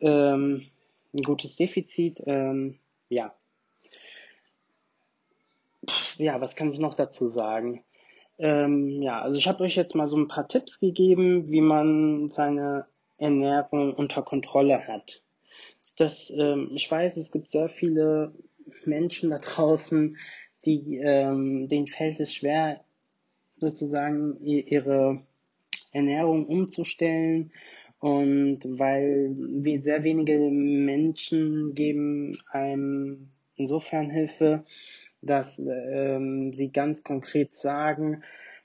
ähm, 0.00 0.66
ein 1.12 1.22
gutes 1.22 1.56
Defizit. 1.56 2.22
Ähm, 2.26 2.78
ja. 3.08 3.34
Ja, 6.22 6.40
was 6.40 6.56
kann 6.56 6.72
ich 6.72 6.78
noch 6.78 6.94
dazu 6.94 7.28
sagen? 7.28 7.84
Ähm, 8.38 9.02
ja, 9.02 9.20
also 9.20 9.38
ich 9.38 9.48
habe 9.48 9.64
euch 9.64 9.76
jetzt 9.76 9.94
mal 9.94 10.06
so 10.06 10.16
ein 10.16 10.28
paar 10.28 10.48
Tipps 10.48 10.80
gegeben, 10.80 11.48
wie 11.48 11.60
man 11.60 12.28
seine 12.28 12.86
Ernährung 13.18 13.92
unter 13.94 14.22
Kontrolle 14.22 14.86
hat. 14.86 15.22
Das, 15.96 16.32
ähm, 16.34 16.70
ich 16.74 16.90
weiß, 16.90 17.18
es 17.18 17.32
gibt 17.32 17.50
sehr 17.50 17.68
viele 17.68 18.32
Menschen 18.84 19.30
da 19.30 19.38
draußen, 19.38 20.16
die 20.64 20.96
ähm, 20.96 21.68
denen 21.68 21.86
fällt 21.86 22.20
es 22.20 22.34
schwer, 22.34 22.80
sozusagen 23.52 24.36
ihre 24.36 25.22
Ernährung 25.92 26.46
umzustellen 26.46 27.52
und 27.98 28.60
weil 28.64 29.34
wir 29.36 29.82
sehr 29.82 30.04
wenige 30.04 30.38
Menschen 30.38 31.74
geben 31.74 32.38
einem 32.50 33.28
insofern 33.56 34.08
Hilfe, 34.08 34.64
dass 35.22 35.58
ähm, 35.58 36.52
sie 36.52 36.70
ganz 36.72 37.02
konkret 37.02 37.54
sagen, 37.54 38.22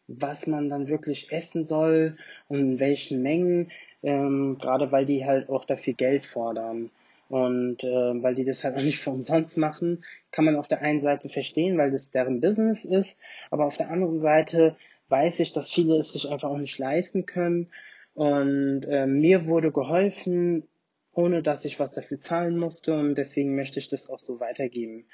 was 0.08 0.48
man 0.48 0.70
dann 0.70 0.88
wirklich 0.88 1.32
essen 1.32 1.66
soll 1.66 2.18
und 2.48 2.60
in 2.60 2.80
welchen 2.80 3.22
Mengen, 3.22 3.72
ähm, 4.04 4.58
gerade 4.60 4.92
weil 4.92 5.06
die 5.06 5.26
halt 5.26 5.50
auch 5.50 5.66
dafür 5.66 5.94
Geld 5.94 6.26
fordern. 6.26 6.92
Und 7.28 7.84
äh, 7.84 8.24
weil 8.24 8.36
die 8.36 8.46
das 8.46 8.64
halt 8.64 8.78
auch 8.78 8.82
nicht 8.84 9.00
für 9.00 9.10
umsonst 9.10 9.58
machen, 9.58 10.06
kann 10.32 10.46
man 10.46 10.56
auf 10.56 10.68
der 10.68 10.82
einen 10.82 11.02
Seite 11.02 11.28
verstehen, 11.28 11.78
weil 11.78 11.92
das 11.92 12.12
deren 12.12 12.40
Business 12.40 12.86
ist, 12.86 13.18
aber 13.50 13.66
auf 13.66 13.78
der 13.78 13.90
anderen 13.90 14.22
Seite 14.22 14.76
weiß 15.10 15.40
ich, 15.40 15.52
dass 15.52 15.72
viele 15.72 15.98
es 15.98 16.14
sich 16.14 16.30
einfach 16.30 16.50
auch 16.50 16.58
nicht 16.58 16.78
leisten 16.78 17.26
können 17.26 17.72
und 18.14 18.86
äh, 18.88 19.08
mir 19.08 19.48
wurde 19.48 19.72
geholfen, 19.72 20.68
ohne 21.14 21.42
dass 21.42 21.66
ich 21.66 21.80
was 21.80 21.94
dafür 21.94 22.20
zahlen 22.20 22.58
musste 22.58 22.94
und 22.94 23.16
deswegen 23.16 23.56
möchte 23.56 23.80
ich 23.80 23.88
das 23.88 24.10
auch 24.10 24.20
so 24.20 24.40
weitergeben. 24.40 25.06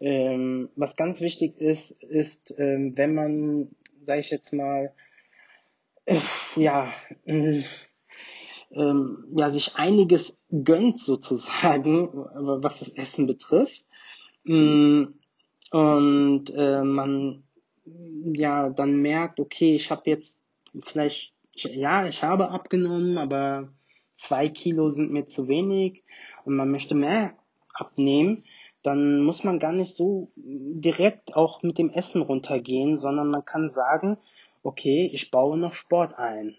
Ähm, 0.00 0.70
was 0.76 0.96
ganz 0.96 1.20
wichtig 1.20 1.58
ist, 1.58 2.02
ist, 2.02 2.54
ähm, 2.58 2.96
wenn 2.96 3.14
man, 3.14 3.70
sage 4.02 4.20
ich 4.20 4.30
jetzt 4.30 4.52
mal, 4.52 4.92
äh, 6.04 6.18
ja, 6.56 6.92
äh, 7.24 7.62
ähm, 8.72 9.24
ja, 9.36 9.50
sich 9.50 9.76
einiges 9.76 10.36
gönnt 10.50 11.00
sozusagen, 11.00 12.08
was 12.12 12.80
das 12.80 12.88
Essen 12.90 13.26
betrifft. 13.26 13.84
Mm, 14.44 15.04
und 15.70 16.50
äh, 16.54 16.82
man 16.82 17.44
ja 18.34 18.70
dann 18.70 18.96
merkt, 18.96 19.40
okay, 19.40 19.74
ich 19.74 19.90
habe 19.90 20.10
jetzt 20.10 20.42
vielleicht 20.80 21.34
ja, 21.54 22.06
ich 22.06 22.22
habe 22.22 22.50
abgenommen, 22.50 23.18
aber 23.18 23.68
zwei 24.14 24.48
Kilo 24.48 24.90
sind 24.90 25.12
mir 25.12 25.26
zu 25.26 25.48
wenig 25.48 26.02
und 26.44 26.56
man 26.56 26.70
möchte 26.70 26.94
mehr 26.94 27.36
abnehmen, 27.74 28.44
dann 28.84 29.22
muss 29.22 29.42
man 29.44 29.58
gar 29.58 29.72
nicht 29.72 29.94
so 29.94 30.30
direkt 30.36 31.34
auch 31.34 31.62
mit 31.62 31.78
dem 31.78 31.90
Essen 31.90 32.22
runtergehen, 32.22 32.98
sondern 32.98 33.28
man 33.28 33.44
kann 33.44 33.70
sagen, 33.70 34.18
okay, 34.62 35.10
ich 35.12 35.30
baue 35.30 35.56
noch 35.56 35.72
Sport 35.72 36.18
ein. 36.18 36.54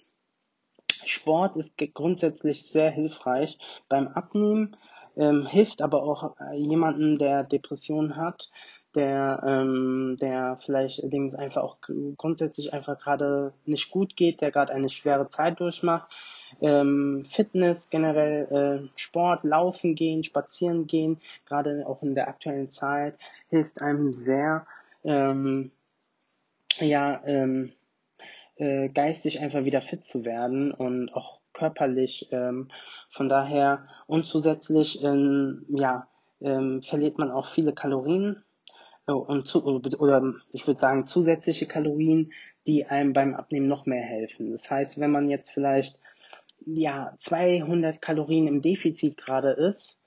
Sport 1.05 1.55
ist 1.55 1.77
grundsätzlich 1.93 2.63
sehr 2.63 2.89
hilfreich 2.89 3.59
beim 3.89 4.07
Abnehmen, 4.07 4.75
ähm, 5.15 5.45
hilft 5.45 5.83
aber 5.83 6.01
auch 6.01 6.35
äh, 6.39 6.55
jemanden, 6.57 7.19
der 7.19 7.43
Depressionen 7.43 8.15
hat, 8.15 8.49
der, 8.95 9.43
ähm, 9.45 10.17
der 10.19 10.57
vielleicht 10.61 11.03
es 11.03 11.35
einfach 11.35 11.61
auch 11.61 11.77
grundsätzlich 12.17 12.73
einfach 12.73 12.97
gerade 12.97 13.53
nicht 13.65 13.91
gut 13.91 14.15
geht, 14.15 14.41
der 14.41 14.51
gerade 14.51 14.73
eine 14.73 14.89
schwere 14.89 15.29
Zeit 15.29 15.59
durchmacht. 15.59 16.11
Ähm, 16.61 17.23
Fitness, 17.29 17.89
generell 17.89 18.85
äh, 18.85 18.99
Sport, 18.99 19.43
Laufen 19.43 19.95
gehen, 19.95 20.23
Spazieren 20.23 20.87
gehen, 20.87 21.19
gerade 21.45 21.85
auch 21.87 22.01
in 22.01 22.15
der 22.15 22.27
aktuellen 22.27 22.69
Zeit, 22.69 23.15
hilft 23.49 23.81
einem 23.81 24.13
sehr, 24.13 24.65
ähm, 25.03 25.71
ja, 26.79 27.21
ähm, 27.25 27.71
äh, 28.57 28.89
geistig 28.89 29.41
einfach 29.41 29.63
wieder 29.65 29.81
fit 29.81 30.05
zu 30.05 30.25
werden 30.25 30.71
und 30.71 31.13
auch 31.13 31.39
körperlich. 31.53 32.29
Ähm, 32.31 32.69
von 33.09 33.29
daher 33.29 33.87
und 34.07 34.25
zusätzlich 34.25 35.03
ähm, 35.03 35.65
ja, 35.69 36.07
ähm, 36.41 36.81
verliert 36.81 37.17
man 37.17 37.31
auch 37.31 37.47
viele 37.47 37.73
Kalorien 37.73 38.43
und 39.07 39.47
zu, 39.47 39.63
oder 39.63 40.33
ich 40.51 40.65
würde 40.65 40.79
sagen 40.79 41.05
zusätzliche 41.05 41.67
Kalorien, 41.67 42.31
die 42.65 42.85
einem 42.85 43.13
beim 43.13 43.35
Abnehmen 43.35 43.67
noch 43.67 43.85
mehr 43.85 44.01
helfen. 44.01 44.51
Das 44.51 44.69
heißt, 44.71 44.99
wenn 44.99 45.11
man 45.11 45.29
jetzt 45.29 45.51
vielleicht 45.51 45.99
ja 46.65 47.13
200 47.19 48.01
Kalorien 48.01 48.47
im 48.47 48.61
Defizit 48.61 49.17
gerade 49.17 49.51
ist 49.51 49.97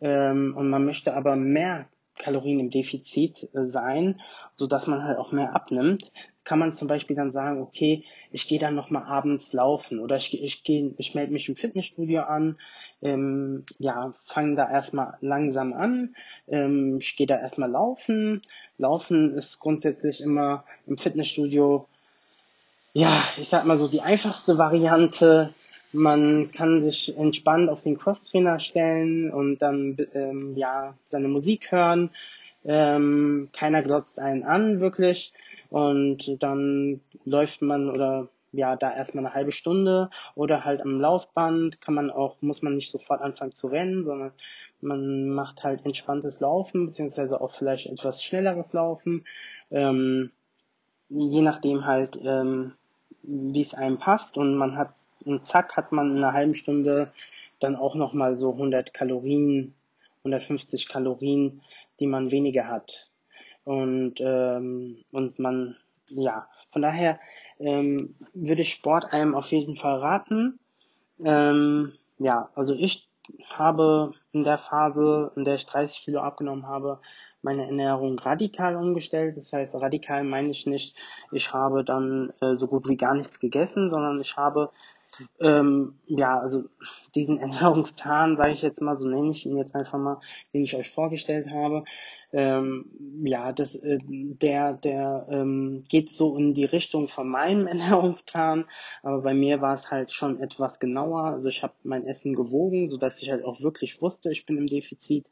ähm, 0.00 0.54
und 0.56 0.68
man 0.68 0.84
möchte 0.84 1.14
aber 1.14 1.36
mehr 1.36 1.86
Kalorien 2.18 2.60
im 2.60 2.70
Defizit 2.70 3.48
äh, 3.54 3.66
sein, 3.66 4.20
so 4.56 4.66
dass 4.66 4.86
man 4.86 5.04
halt 5.04 5.18
auch 5.18 5.32
mehr 5.32 5.54
abnimmt, 5.54 6.12
kann 6.44 6.58
man 6.58 6.72
zum 6.72 6.88
Beispiel 6.88 7.16
dann 7.16 7.30
sagen, 7.30 7.60
okay, 7.60 8.04
ich 8.30 8.48
gehe 8.48 8.58
dann 8.58 8.74
nochmal 8.74 9.04
abends 9.04 9.52
laufen 9.52 10.00
oder 10.00 10.16
ich, 10.16 10.42
ich 10.42 10.62
ich 10.66 11.14
melde 11.14 11.32
mich 11.32 11.48
im 11.48 11.56
Fitnessstudio 11.56 12.22
an, 12.22 12.58
ähm, 13.00 13.64
ja, 13.78 14.12
fange 14.24 14.56
da 14.56 14.70
erstmal 14.70 15.16
langsam 15.20 15.72
an, 15.72 16.14
ähm, 16.48 16.98
ich 17.00 17.16
gehe 17.16 17.26
da 17.26 17.38
erstmal 17.38 17.70
laufen. 17.70 18.42
Laufen 18.78 19.36
ist 19.36 19.60
grundsätzlich 19.60 20.20
immer 20.20 20.64
im 20.86 20.98
Fitnessstudio, 20.98 21.86
ja, 22.92 23.22
ich 23.36 23.48
sag 23.48 23.64
mal 23.64 23.76
so 23.76 23.88
die 23.88 24.02
einfachste 24.02 24.58
Variante. 24.58 25.54
Man 25.92 26.50
kann 26.52 26.82
sich 26.82 27.16
entspannt 27.16 27.68
auf 27.68 27.82
den 27.82 27.98
Crosstrainer 27.98 28.58
stellen 28.58 29.30
und 29.30 29.58
dann 29.58 29.96
ähm, 30.14 30.56
ja 30.56 30.94
seine 31.04 31.28
Musik 31.28 31.70
hören. 31.70 32.10
Ähm, 32.64 33.48
keiner 33.52 33.82
glotzt 33.82 34.18
einen 34.18 34.44
an, 34.44 34.80
wirklich. 34.80 35.32
Und 35.68 36.42
dann 36.42 37.00
läuft 37.24 37.62
man 37.62 37.90
oder 37.90 38.28
ja, 38.52 38.76
da 38.76 38.94
erstmal 38.94 39.24
eine 39.24 39.34
halbe 39.34 39.52
Stunde 39.52 40.10
oder 40.34 40.64
halt 40.64 40.82
am 40.82 41.00
Laufband 41.00 41.80
kann 41.80 41.94
man 41.94 42.10
auch, 42.10 42.36
muss 42.42 42.62
man 42.62 42.76
nicht 42.76 42.92
sofort 42.92 43.22
anfangen 43.22 43.52
zu 43.52 43.68
rennen, 43.68 44.04
sondern 44.04 44.32
man 44.82 45.28
macht 45.28 45.64
halt 45.64 45.84
entspanntes 45.86 46.40
Laufen, 46.40 46.86
beziehungsweise 46.86 47.40
auch 47.40 47.54
vielleicht 47.54 47.86
etwas 47.86 48.22
schnelleres 48.22 48.72
Laufen, 48.72 49.24
ähm, 49.70 50.30
je 51.08 51.42
nachdem 51.42 51.86
halt, 51.86 52.18
ähm, 52.22 52.72
wie 53.22 53.62
es 53.62 53.74
einem 53.74 53.98
passt 53.98 54.36
und 54.36 54.56
man 54.56 54.76
hat, 54.76 54.92
und 55.24 55.46
zack, 55.46 55.76
hat 55.76 55.92
man 55.92 56.12
in 56.12 56.16
einer 56.18 56.32
halben 56.32 56.54
Stunde 56.54 57.12
dann 57.60 57.76
auch 57.76 57.94
nochmal 57.94 58.34
so 58.34 58.52
100 58.52 58.92
Kalorien, 58.92 59.74
150 60.18 60.88
Kalorien, 60.88 61.62
die 62.00 62.06
man 62.06 62.30
weniger 62.30 62.68
hat. 62.68 63.08
Und, 63.64 64.14
ähm, 64.20 65.04
und 65.12 65.38
man, 65.38 65.76
ja, 66.08 66.48
von 66.72 66.82
daher 66.82 67.20
ähm, 67.58 68.16
würde 68.34 68.62
ich 68.62 68.72
Sport 68.72 69.12
einem 69.12 69.34
auf 69.34 69.52
jeden 69.52 69.76
Fall 69.76 69.98
raten. 69.98 70.58
Ähm, 71.24 71.92
ja, 72.18 72.50
also 72.54 72.74
ich 72.74 73.08
habe 73.48 74.12
in 74.32 74.42
der 74.42 74.58
Phase, 74.58 75.32
in 75.36 75.44
der 75.44 75.54
ich 75.54 75.66
30 75.66 76.04
Kilo 76.04 76.20
abgenommen 76.20 76.66
habe, 76.66 76.98
meine 77.42 77.66
Ernährung 77.66 78.18
radikal 78.18 78.76
umgestellt. 78.76 79.36
Das 79.36 79.52
heißt, 79.52 79.74
radikal 79.74 80.24
meine 80.24 80.50
ich 80.50 80.66
nicht, 80.66 80.96
ich 81.32 81.52
habe 81.52 81.84
dann 81.84 82.32
äh, 82.40 82.56
so 82.56 82.66
gut 82.66 82.88
wie 82.88 82.96
gar 82.96 83.14
nichts 83.14 83.40
gegessen, 83.40 83.90
sondern 83.90 84.20
ich 84.20 84.36
habe 84.36 84.70
ähm, 85.40 85.94
ja, 86.06 86.38
also 86.38 86.64
diesen 87.14 87.38
Ernährungsplan, 87.38 88.36
sage 88.36 88.52
ich 88.52 88.62
jetzt 88.62 88.80
mal, 88.80 88.96
so 88.96 89.08
nenne 89.08 89.30
ich 89.30 89.46
ihn 89.46 89.56
jetzt 89.56 89.74
einfach 89.74 89.98
mal, 89.98 90.20
den 90.52 90.64
ich 90.64 90.76
euch 90.76 90.90
vorgestellt 90.90 91.50
habe, 91.50 91.84
ähm, 92.32 92.86
ja, 93.24 93.52
das, 93.52 93.74
äh, 93.76 93.98
der, 94.02 94.72
der 94.72 95.26
ähm, 95.30 95.84
geht 95.88 96.10
so 96.10 96.36
in 96.36 96.54
die 96.54 96.64
Richtung 96.64 97.08
von 97.08 97.28
meinem 97.28 97.66
Ernährungsplan, 97.68 98.64
aber 99.02 99.20
bei 99.20 99.34
mir 99.34 99.60
war 99.60 99.74
es 99.74 99.90
halt 99.90 100.12
schon 100.12 100.40
etwas 100.40 100.80
genauer. 100.80 101.24
Also 101.24 101.48
ich 101.48 101.62
habe 101.62 101.74
mein 101.82 102.06
Essen 102.06 102.34
gewogen, 102.34 102.90
so 102.90 102.96
dass 102.96 103.22
ich 103.22 103.30
halt 103.30 103.44
auch 103.44 103.60
wirklich 103.60 104.00
wusste, 104.00 104.32
ich 104.32 104.46
bin 104.46 104.56
im 104.56 104.66
Defizit. 104.66 105.30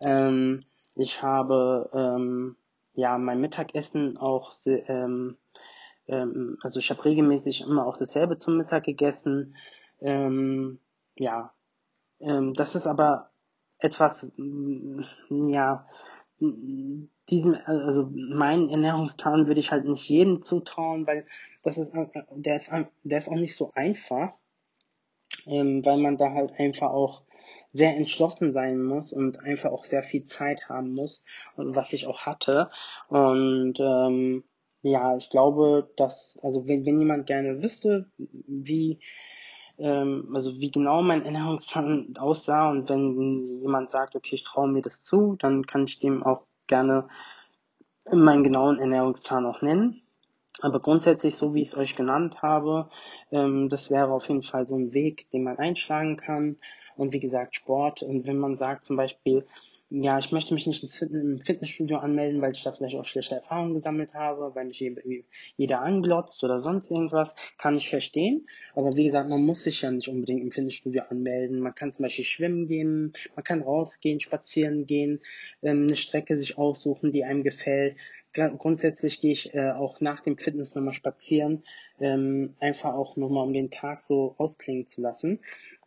Ähm, 0.00 0.64
ich 0.96 1.22
habe 1.22 1.90
ähm, 1.92 2.56
ja 2.94 3.18
mein 3.18 3.40
Mittagessen 3.40 4.16
auch 4.16 4.52
ähm, 4.66 5.36
ähm, 6.08 6.58
also 6.62 6.80
ich 6.80 6.90
habe 6.90 7.04
regelmäßig 7.04 7.62
immer 7.62 7.86
auch 7.86 7.96
dasselbe 7.96 8.36
zum 8.36 8.56
Mittag 8.56 8.84
gegessen. 8.84 9.54
Ähm, 10.00 10.80
ja, 11.16 11.52
ähm, 12.20 12.54
das 12.54 12.74
ist 12.74 12.86
aber 12.86 13.30
etwas, 13.78 14.30
mm, 14.36 15.02
ja, 15.48 15.86
diesen, 16.40 17.56
also 17.66 18.10
meinen 18.12 18.68
Ernährungsplan 18.70 19.48
würde 19.48 19.60
ich 19.60 19.72
halt 19.72 19.86
nicht 19.86 20.08
jedem 20.08 20.42
zutrauen, 20.42 21.06
weil 21.06 21.26
das 21.62 21.78
ist, 21.78 21.92
der 22.30 22.56
ist, 22.56 22.70
der 23.02 23.18
ist 23.18 23.28
auch 23.28 23.34
nicht 23.34 23.56
so 23.56 23.72
einfach, 23.74 24.32
ähm, 25.46 25.84
weil 25.84 25.98
man 25.98 26.16
da 26.16 26.32
halt 26.32 26.52
einfach 26.58 26.90
auch 26.90 27.22
sehr 27.72 27.96
entschlossen 27.96 28.52
sein 28.52 28.82
muss 28.82 29.12
und 29.12 29.40
einfach 29.40 29.70
auch 29.70 29.84
sehr 29.84 30.02
viel 30.02 30.24
Zeit 30.24 30.68
haben 30.68 30.94
muss 30.94 31.24
was 31.56 31.92
ich 31.92 32.06
auch 32.06 32.20
hatte. 32.20 32.70
Und 33.08 33.78
ähm, 33.80 34.44
ja, 34.82 35.16
ich 35.16 35.30
glaube, 35.30 35.90
dass, 35.96 36.38
also 36.42 36.66
wenn, 36.68 36.84
wenn 36.86 37.00
jemand 37.00 37.26
gerne 37.26 37.62
wüsste, 37.62 38.06
wie, 38.16 39.00
ähm, 39.78 40.30
also 40.34 40.58
wie 40.60 40.70
genau 40.70 41.02
mein 41.02 41.24
Ernährungsplan 41.24 42.14
aussah 42.18 42.70
und 42.70 42.88
wenn 42.88 43.42
jemand 43.42 43.90
sagt, 43.90 44.16
okay, 44.16 44.34
ich 44.34 44.44
traue 44.44 44.68
mir 44.68 44.82
das 44.82 45.02
zu, 45.02 45.36
dann 45.38 45.66
kann 45.66 45.84
ich 45.84 45.98
dem 45.98 46.22
auch 46.22 46.42
gerne 46.66 47.08
meinen 48.12 48.44
genauen 48.44 48.78
Ernährungsplan 48.78 49.46
auch 49.46 49.62
nennen. 49.62 50.02
Aber 50.60 50.80
grundsätzlich, 50.80 51.36
so 51.36 51.54
wie 51.54 51.62
ich 51.62 51.68
es 51.68 51.76
euch 51.76 51.94
genannt 51.94 52.42
habe, 52.42 52.88
ähm, 53.30 53.68
das 53.68 53.90
wäre 53.90 54.12
auf 54.12 54.28
jeden 54.28 54.42
Fall 54.42 54.66
so 54.66 54.76
ein 54.76 54.92
Weg, 54.92 55.30
den 55.30 55.44
man 55.44 55.58
einschlagen 55.58 56.16
kann. 56.16 56.56
Und 56.96 57.12
wie 57.12 57.20
gesagt, 57.20 57.54
Sport. 57.54 58.02
Und 58.02 58.26
wenn 58.26 58.38
man 58.38 58.58
sagt 58.58 58.84
zum 58.84 58.96
Beispiel, 58.96 59.46
ja, 59.90 60.18
ich 60.18 60.32
möchte 60.32 60.52
mich 60.52 60.66
nicht 60.66 61.02
im 61.02 61.40
Fitnessstudio 61.40 61.96
anmelden, 61.96 62.42
weil 62.42 62.52
ich 62.52 62.62
da 62.62 62.72
vielleicht 62.72 62.96
auch 62.96 63.06
schlechte 63.06 63.36
Erfahrungen 63.36 63.72
gesammelt 63.72 64.12
habe, 64.12 64.54
weil 64.54 64.66
mich 64.66 64.84
jeder 65.56 65.80
anglotzt 65.80 66.44
oder 66.44 66.58
sonst 66.58 66.90
irgendwas, 66.90 67.34
kann 67.56 67.76
ich 67.76 67.88
verstehen. 67.88 68.44
Aber 68.74 68.94
wie 68.96 69.04
gesagt, 69.04 69.30
man 69.30 69.42
muss 69.42 69.64
sich 69.64 69.80
ja 69.80 69.90
nicht 69.90 70.08
unbedingt 70.08 70.42
im 70.42 70.50
Fitnessstudio 70.50 71.04
anmelden. 71.08 71.60
Man 71.60 71.74
kann 71.74 71.90
zum 71.90 72.02
Beispiel 72.02 72.26
schwimmen 72.26 72.66
gehen, 72.66 73.14
man 73.34 73.44
kann 73.44 73.62
rausgehen, 73.62 74.20
spazieren 74.20 74.84
gehen, 74.84 75.20
ähm, 75.62 75.84
eine 75.84 75.96
Strecke 75.96 76.36
sich 76.36 76.58
aussuchen, 76.58 77.10
die 77.10 77.24
einem 77.24 77.42
gefällt. 77.42 77.96
Grundsätzlich 78.34 79.22
gehe 79.22 79.32
ich 79.32 79.54
äh, 79.54 79.70
auch 79.70 80.02
nach 80.02 80.20
dem 80.20 80.36
Fitness 80.36 80.74
nochmal 80.74 80.92
spazieren, 80.92 81.64
ähm, 81.98 82.54
einfach 82.60 82.92
auch 82.92 83.16
nochmal 83.16 83.46
um 83.46 83.54
den 83.54 83.70
Tag 83.70 84.02
so 84.02 84.34
ausklingen 84.36 84.86
zu 84.86 85.00
lassen. 85.00 85.40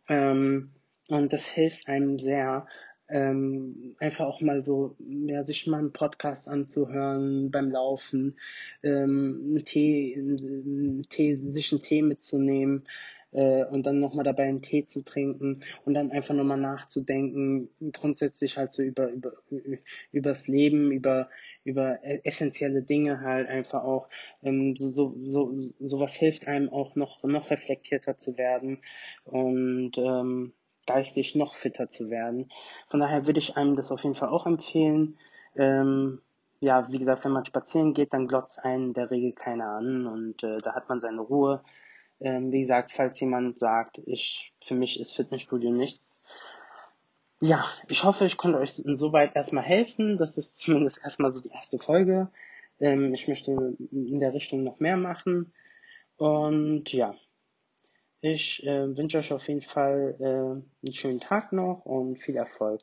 Ähm, 0.08 0.72
und 1.08 1.32
das 1.32 1.46
hilft 1.46 1.88
einem 1.88 2.18
sehr, 2.18 2.66
ähm, 3.12 3.94
einfach 3.98 4.24
auch 4.24 4.40
mal 4.40 4.64
so, 4.64 4.96
ja, 4.98 5.44
sich 5.44 5.66
mal 5.66 5.78
einen 5.78 5.92
Podcast 5.92 6.48
anzuhören 6.48 7.50
beim 7.50 7.70
Laufen, 7.70 8.38
ähm, 8.82 9.62
Tee, 9.66 11.04
Tee, 11.10 11.38
sich 11.50 11.72
einen 11.72 11.82
Tee 11.82 12.00
mitzunehmen 12.00 12.84
äh, 13.32 13.64
und 13.64 13.84
dann 13.84 14.00
nochmal 14.00 14.24
dabei 14.24 14.44
einen 14.44 14.62
Tee 14.62 14.86
zu 14.86 15.04
trinken 15.04 15.62
und 15.84 15.92
dann 15.92 16.10
einfach 16.10 16.34
nochmal 16.34 16.58
nachzudenken, 16.58 17.68
grundsätzlich 17.92 18.56
halt 18.56 18.72
so 18.72 18.82
über, 18.82 19.10
über, 19.10 19.32
übers 20.10 20.48
Leben, 20.48 20.90
über, 20.90 21.28
über 21.64 21.98
essentielle 22.02 22.82
Dinge 22.82 23.20
halt 23.20 23.46
einfach 23.46 23.84
auch, 23.84 24.08
ähm, 24.42 24.74
so, 24.74 24.88
so, 24.88 25.14
so, 25.28 25.54
sowas 25.80 26.14
hilft 26.14 26.48
einem 26.48 26.70
auch 26.70 26.96
noch, 26.96 27.22
noch 27.24 27.50
reflektierter 27.50 28.18
zu 28.18 28.38
werden. 28.38 28.78
Und, 29.24 29.98
ähm, 29.98 30.54
geistig 30.86 31.34
noch 31.34 31.54
fitter 31.54 31.88
zu 31.88 32.10
werden. 32.10 32.50
Von 32.88 33.00
daher 33.00 33.26
würde 33.26 33.38
ich 33.38 33.56
einem 33.56 33.76
das 33.76 33.90
auf 33.90 34.02
jeden 34.02 34.14
Fall 34.14 34.28
auch 34.28 34.46
empfehlen. 34.46 35.18
Ähm, 35.56 36.20
ja, 36.60 36.88
wie 36.90 36.98
gesagt, 36.98 37.24
wenn 37.24 37.32
man 37.32 37.44
spazieren 37.44 37.92
geht, 37.94 38.12
dann 38.12 38.28
glotzt 38.28 38.64
einen 38.64 38.88
in 38.88 38.92
der 38.94 39.10
Regel 39.10 39.32
keiner 39.32 39.70
an 39.70 40.06
und 40.06 40.42
äh, 40.44 40.60
da 40.60 40.74
hat 40.74 40.88
man 40.88 41.00
seine 41.00 41.20
Ruhe. 41.20 41.62
Ähm, 42.20 42.52
wie 42.52 42.60
gesagt, 42.60 42.92
falls 42.92 43.18
jemand 43.20 43.58
sagt, 43.58 44.00
ich, 44.06 44.52
für 44.60 44.76
mich 44.76 45.00
ist 45.00 45.14
Fitnessstudio 45.14 45.72
nichts. 45.72 46.20
Ja, 47.40 47.66
ich 47.88 48.04
hoffe, 48.04 48.24
ich 48.24 48.36
konnte 48.36 48.58
euch 48.60 48.78
insoweit 48.78 49.34
erstmal 49.34 49.64
helfen. 49.64 50.16
Das 50.16 50.38
ist 50.38 50.58
zumindest 50.58 51.00
erstmal 51.02 51.32
so 51.32 51.42
die 51.42 51.50
erste 51.50 51.80
Folge. 51.80 52.28
Ähm, 52.78 53.12
ich 53.12 53.26
möchte 53.26 53.76
in 53.90 54.20
der 54.20 54.32
Richtung 54.32 54.62
noch 54.62 54.78
mehr 54.78 54.96
machen. 54.96 55.52
Und 56.16 56.92
ja, 56.92 57.16
ich 58.22 58.66
äh, 58.66 58.96
wünsche 58.96 59.18
euch 59.18 59.32
auf 59.32 59.48
jeden 59.48 59.60
Fall 59.60 60.16
äh, 60.18 60.86
einen 60.86 60.94
schönen 60.94 61.20
Tag 61.20 61.52
noch 61.52 61.84
und 61.84 62.18
viel 62.20 62.36
Erfolg. 62.36 62.82